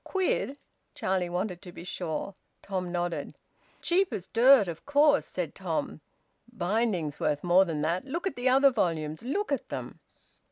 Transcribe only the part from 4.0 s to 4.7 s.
as dirt,